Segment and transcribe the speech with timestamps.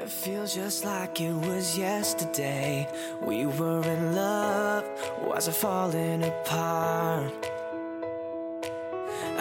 [0.00, 2.88] It feels just like it was yesterday.
[3.20, 4.84] We were in love,
[5.22, 7.50] was it falling apart?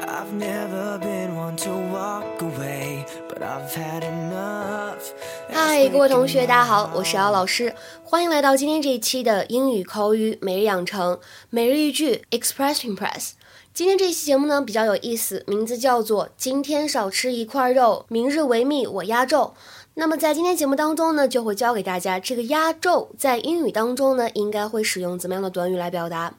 [0.06, 5.14] I've never been one to walk away, but I've had enough.
[5.50, 7.74] 嗨，各位同学，大家好，我是姚老师，
[8.04, 11.18] 欢迎来到今天这一期的英语口语每日养成
[11.50, 13.30] 每日一句 Express Impress。
[13.72, 19.54] 今天这期节目呢比较有意思，名字叫做“今天少吃一块肉，明日维密我压轴”。
[20.00, 26.36] 那么在今天节目当中呢，就会教给大家这个压轴在英语当中呢，应该会使用怎么样的短语来表达。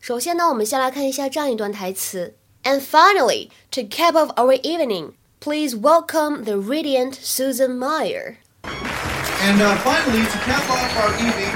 [0.00, 8.36] 首先呢，我们先来看一下这样一段台词：And finally, to cap off our evening, please welcome the radiant Susan Mayer.
[8.62, 11.52] And uh, finally, to cap off our evening,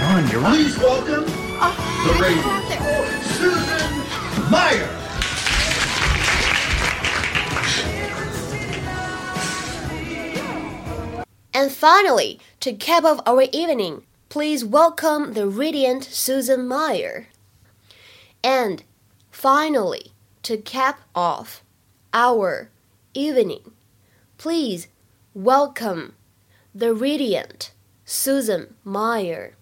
[0.00, 1.24] Ron, you're please welcome
[2.06, 2.70] the radiant
[3.36, 4.04] Susan
[4.48, 4.99] Mayer.
[11.60, 17.26] And finally, to cap off our evening, please welcome the radiant Susan Mayer.
[18.42, 18.82] And
[19.30, 21.62] finally, to cap off
[22.14, 22.70] our
[23.12, 23.72] evening,
[24.38, 24.88] please
[25.34, 26.14] welcome
[26.74, 27.72] the radiant
[28.06, 29.52] Susan Mayer。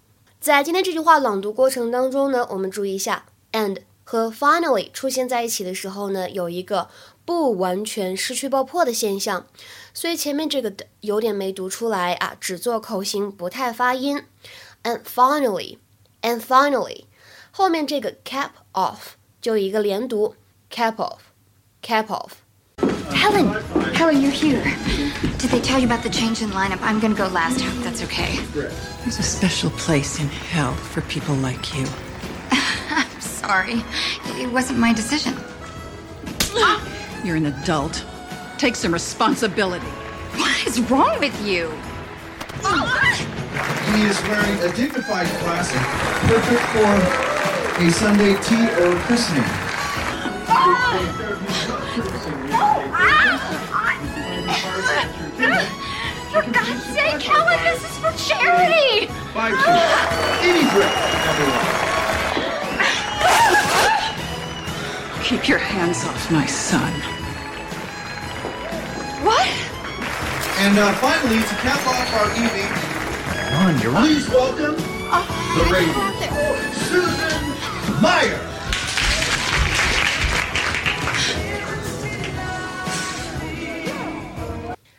[0.40, 6.88] 在今天这句话朗读过程当中呢，我们注意一下，and 和 finally 出现在一起的时候呢，有一个
[7.27, 9.45] 不完全失去爆破的现象，
[9.93, 14.23] 所以前面这个的有点没读出来啊，只做口型，不太发音。
[14.83, 15.77] And finally,
[16.21, 17.05] and finally，
[17.51, 20.35] 后面这个 cap off 就一个连读，
[20.69, 21.19] cap off,
[21.81, 22.31] cap off。
[23.13, 23.53] Helen,
[23.93, 24.61] Helen, you're here.
[25.37, 26.81] Did they tell you about the change in lineup?
[26.81, 27.61] I'm gonna go last.
[27.61, 28.37] Hope that's okay.
[28.53, 31.85] There's a special place in hell for people like you.
[32.89, 33.83] I'm sorry.
[34.41, 35.35] It wasn't my decision.
[37.24, 38.04] You're an adult.
[38.58, 39.86] Take some responsibility.
[40.36, 41.70] What is wrong with you?
[43.92, 45.80] He is wearing a dignified classic,
[46.28, 49.42] perfect for a Sunday tea or christening.
[56.32, 59.06] For God's sake, Helen, this is for charity!
[59.34, 59.54] Five
[60.42, 60.92] Any drink,
[61.26, 61.67] everyone.
[65.28, 66.90] Keep your hands off my son.
[69.22, 69.46] What?
[70.56, 72.72] And uh, finally, to cap off our evening,
[73.60, 74.32] on, you're please on.
[74.32, 74.76] welcome
[75.12, 76.16] oh, the Raven,
[76.88, 77.44] Susan
[78.00, 78.40] Mayer.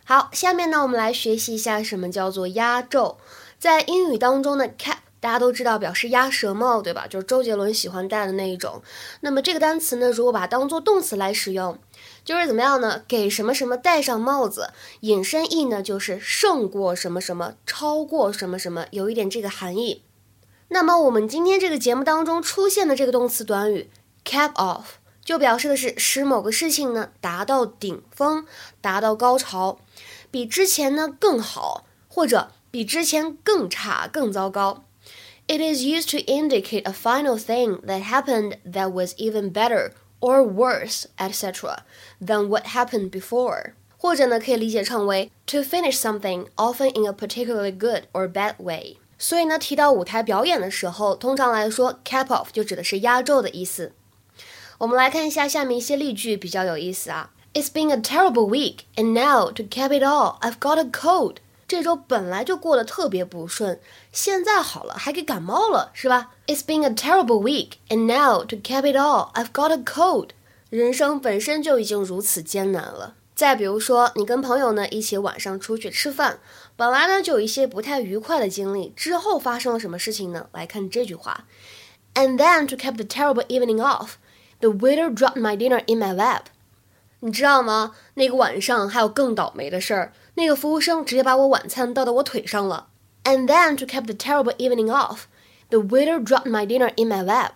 [0.05, 3.17] 好，下面呢，我们来学习一下什么叫做压轴。
[3.57, 7.05] 在英语当中呢，cap 大家都知道表示鸭舌帽，对吧？
[7.07, 8.81] 就是周杰伦喜欢戴的那一种。
[9.21, 11.77] 那么这个单词呢，如果把它当做动词来使用，
[12.23, 13.03] 就是怎么样呢？
[13.07, 14.71] 给什么什么戴上帽子，
[15.01, 20.03] 引申义呢就是胜过什么什么，超过什么什么，有一点这个含义。
[20.69, 23.89] 那么我们今天这个节目当中出现的这个动词短语
[24.23, 24.83] cap off，
[25.25, 28.45] 就表示的是使某个事情呢达到顶峰，
[28.79, 29.79] 达到高潮，
[30.31, 34.85] 比之前呢更好，或者比之前更差、更糟糕。
[35.48, 41.06] It is used to indicate a final thing that happened that was even better or worse,
[41.18, 41.84] etc.,
[42.18, 43.74] than what happened before.
[43.98, 48.96] 或者呢，可以理解成为 to finish something, often in a particularly good or bad way.
[49.18, 53.92] 所以呢，提到舞台表演的时候，通常来说，cap off 就指的是压轴的意思。
[54.78, 57.30] 我们来看一下下面一些例句，比较有意思啊。
[57.54, 61.36] It's been a terrible week, and now to cap it all, I've got a cold.
[61.68, 63.80] 这周本来就过得特别不顺，
[64.12, 66.32] 现在好了还给感冒了，是吧？
[66.46, 70.30] It's been a terrible week, and now to cap it all, I've got a cold.
[70.68, 73.14] 人生本身就已经如此艰难了。
[73.34, 76.38] 再比如说，你跟朋友呢一起晚上出去吃饭，
[76.76, 80.48] 本来呢就有一些不太愉快的经历，之后发生了什么事情呢？
[80.52, 81.44] 来看这句话，
[82.14, 84.12] And then to cap the terrible evening off,
[84.60, 86.42] the waiter dropped my dinner in my lap.
[87.21, 87.93] 你知道吗？
[88.13, 92.87] 那个晚上还有更倒霉的事儿，那个服务生直接把我晚餐倒到我腿上了。
[93.25, 95.23] And then to cap the terrible evening off,
[95.69, 97.55] the waiter dropped my dinner in my lap.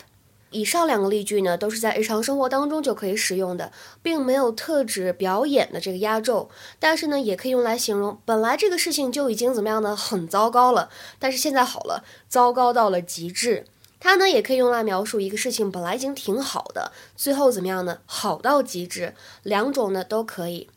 [0.51, 3.71] 以上两个例句呢，都是在日常生活当中就可以使用的，
[4.04, 13.66] 并没有特指表演的这个压轴，但是呢，也可以用来形容本来这个事情就已经怎么样呢，很糟糕了，但是现在好了，糟糕到了极致。
[14.03, 17.99] 它呢，也可以用来描述一个事情本来已经挺好的，最后怎么样呢？
[18.06, 20.69] 好到极致，两种呢都可以。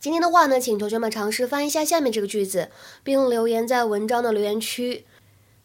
[0.00, 2.70] 今天的话呢，请同学们尝试翻译一下下面这个句子，
[3.02, 5.04] 并留言在文章的留言区。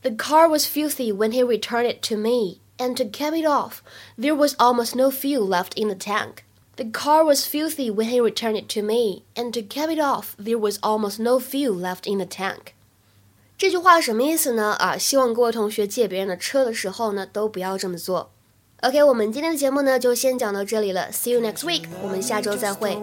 [0.02, 3.82] The car was filthy when he returned it to me, and to cap it off,
[4.18, 6.44] there was almost no fuel left in the tank.
[6.78, 10.36] The car was filthy when he returned it to me, and to cap it off,
[10.38, 12.74] there was almost no fuel left in the tank.
[13.59, 14.75] 这句话什么意思呢？
[14.79, 18.31] 啊，希望各位同学借别人的车的时候呢，都不要这么做。
[18.83, 21.11] OK，我们今天的节目呢，就先讲到这里了。
[21.11, 22.99] See you next week，我们下周再会。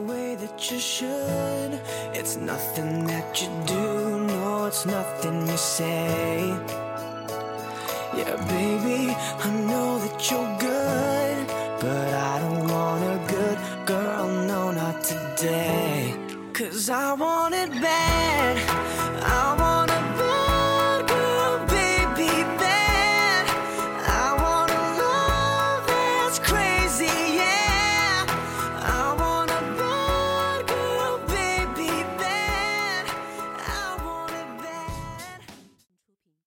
[8.16, 11.48] Yeah, baby, I know that you're good,
[11.82, 13.58] but I don't want a good
[13.88, 16.14] girl, no, not today.
[16.54, 18.13] Cause I want it bad
[26.40, 26.63] crazy.